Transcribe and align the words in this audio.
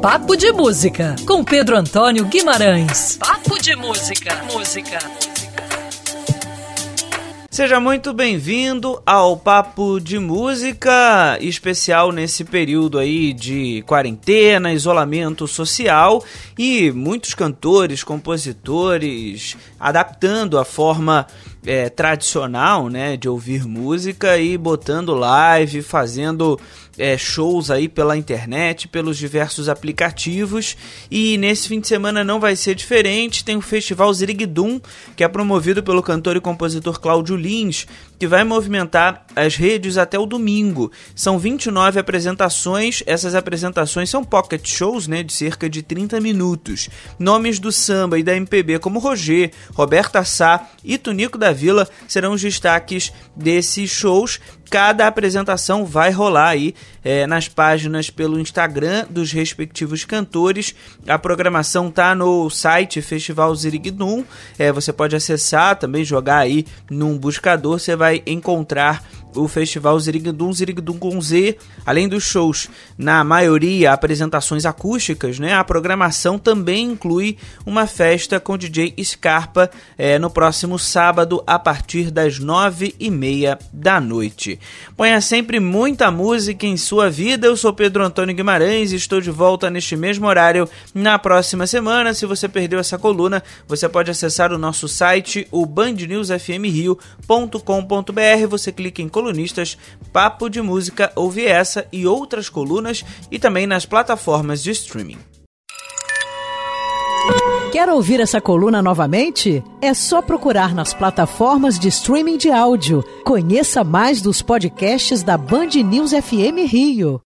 Papo 0.00 0.36
de 0.36 0.52
Música, 0.52 1.16
com 1.26 1.42
Pedro 1.42 1.76
Antônio 1.76 2.24
Guimarães. 2.24 3.16
Papo 3.16 3.60
de 3.60 3.74
Música. 3.74 4.44
Música. 4.52 4.98
Seja 7.58 7.80
muito 7.80 8.14
bem-vindo 8.14 9.02
ao 9.04 9.36
Papo 9.36 9.98
de 9.98 10.16
Música, 10.16 11.36
especial 11.40 12.12
nesse 12.12 12.44
período 12.44 13.00
aí 13.00 13.32
de 13.32 13.82
quarentena, 13.82 14.72
isolamento 14.72 15.48
social 15.48 16.22
e 16.56 16.92
muitos 16.92 17.34
cantores, 17.34 18.04
compositores 18.04 19.56
adaptando 19.80 20.56
a 20.56 20.64
forma 20.64 21.26
é, 21.66 21.88
tradicional, 21.88 22.88
né, 22.88 23.16
de 23.16 23.28
ouvir 23.28 23.66
música 23.66 24.38
e 24.38 24.56
botando 24.56 25.12
live, 25.14 25.82
fazendo 25.82 26.60
é, 26.98 27.16
shows 27.16 27.70
aí 27.70 27.88
pela 27.88 28.16
internet, 28.16 28.88
pelos 28.88 29.16
diversos 29.16 29.68
aplicativos. 29.68 30.76
E 31.10 31.38
nesse 31.38 31.68
fim 31.68 31.80
de 31.80 31.86
semana 31.86 32.24
não 32.24 32.40
vai 32.40 32.56
ser 32.56 32.74
diferente. 32.74 33.44
Tem 33.44 33.56
o 33.56 33.60
Festival 33.60 34.12
Zirigdum, 34.12 34.80
que 35.16 35.22
é 35.22 35.28
promovido 35.28 35.82
pelo 35.82 36.02
cantor 36.02 36.36
e 36.36 36.40
compositor 36.40 36.98
Cláudio 37.00 37.36
Lins, 37.48 37.86
que 38.18 38.26
vai 38.26 38.44
movimentar 38.44 39.24
as 39.36 39.56
redes 39.56 39.96
até 39.96 40.18
o 40.18 40.26
domingo. 40.26 40.90
São 41.14 41.38
29 41.38 42.00
apresentações. 42.00 43.02
Essas 43.06 43.34
apresentações 43.34 44.10
são 44.10 44.24
pocket 44.24 44.66
shows, 44.68 45.06
né, 45.06 45.22
de 45.22 45.32
cerca 45.32 45.68
de 45.68 45.82
30 45.82 46.20
minutos. 46.20 46.88
Nomes 47.18 47.58
do 47.58 47.70
samba 47.70 48.18
e 48.18 48.22
da 48.22 48.36
MPB 48.36 48.78
como 48.78 48.98
Roger, 48.98 49.52
Roberta 49.74 50.24
Sá 50.24 50.68
e 50.82 50.98
Tunico 50.98 51.38
da 51.38 51.52
Vila 51.52 51.88
serão 52.06 52.32
os 52.32 52.42
destaques 52.42 53.12
desses 53.36 53.90
shows 53.90 54.40
cada 54.68 55.06
apresentação 55.06 55.84
vai 55.84 56.10
rolar 56.10 56.50
aí 56.50 56.74
é, 57.02 57.26
nas 57.26 57.48
páginas 57.48 58.10
pelo 58.10 58.38
Instagram 58.38 59.06
dos 59.08 59.32
respectivos 59.32 60.04
cantores. 60.04 60.74
A 61.06 61.18
programação 61.18 61.90
tá 61.90 62.14
no 62.14 62.50
site 62.50 63.00
Festival 63.00 63.54
Zirigdum. 63.54 64.24
É, 64.58 64.70
você 64.70 64.92
pode 64.92 65.16
acessar, 65.16 65.76
também 65.76 66.04
jogar 66.04 66.38
aí 66.38 66.66
num 66.90 67.16
buscador, 67.16 67.78
você 67.78 67.96
vai 67.96 68.07
encontrar 68.26 69.02
o 69.34 69.48
festival 69.48 69.98
Zirigdum, 69.98 70.52
Zirigdum 70.52 70.98
com 70.98 71.20
Z, 71.20 71.56
além 71.84 72.08
dos 72.08 72.24
shows, 72.24 72.68
na 72.96 73.22
maioria 73.22 73.92
apresentações 73.92 74.64
acústicas, 74.64 75.38
né? 75.38 75.54
A 75.54 75.64
programação 75.64 76.38
também 76.38 76.92
inclui 76.92 77.36
uma 77.64 77.86
festa 77.86 78.40
com 78.40 78.56
DJ 78.56 78.94
Scarpa 79.02 79.70
é, 79.96 80.18
no 80.18 80.30
próximo 80.30 80.78
sábado 80.78 81.42
a 81.46 81.58
partir 81.58 82.10
das 82.10 82.38
nove 82.38 82.94
e 82.98 83.10
meia 83.10 83.58
da 83.72 84.00
noite. 84.00 84.58
Ponha 84.96 85.20
sempre 85.20 85.60
muita 85.60 86.10
música 86.10 86.66
em 86.66 86.76
sua 86.76 87.10
vida. 87.10 87.46
Eu 87.46 87.56
sou 87.56 87.72
Pedro 87.72 88.04
Antônio 88.04 88.34
Guimarães 88.34 88.92
e 88.92 88.96
estou 88.96 89.20
de 89.20 89.30
volta 89.30 89.70
neste 89.70 89.96
mesmo 89.96 90.26
horário 90.26 90.68
na 90.94 91.18
próxima 91.18 91.66
semana. 91.66 92.14
Se 92.14 92.26
você 92.26 92.48
perdeu 92.48 92.78
essa 92.78 92.98
coluna, 92.98 93.42
você 93.66 93.88
pode 93.88 94.10
acessar 94.10 94.52
o 94.52 94.58
nosso 94.58 94.88
site, 94.88 95.46
o 95.50 95.66
bandnewsfmrio.com.br. 95.66 98.46
Você 98.48 98.72
clica 98.72 99.02
em 99.02 99.08
colunistas, 99.28 99.76
papo 100.10 100.48
de 100.48 100.62
música, 100.62 101.12
ouve 101.14 101.44
essa 101.44 101.86
e 101.92 102.06
outras 102.06 102.48
colunas 102.48 103.04
e 103.30 103.38
também 103.38 103.66
nas 103.66 103.84
plataformas 103.84 104.62
de 104.62 104.70
streaming. 104.70 105.18
Quer 107.70 107.90
ouvir 107.90 108.20
essa 108.20 108.40
coluna 108.40 108.80
novamente? 108.80 109.62
É 109.82 109.92
só 109.92 110.22
procurar 110.22 110.74
nas 110.74 110.94
plataformas 110.94 111.78
de 111.78 111.88
streaming 111.88 112.38
de 112.38 112.50
áudio. 112.50 113.04
Conheça 113.24 113.84
mais 113.84 114.22
dos 114.22 114.40
podcasts 114.40 115.22
da 115.22 115.36
Band 115.36 115.68
News 115.84 116.12
FM 116.12 116.66
Rio. 116.66 117.20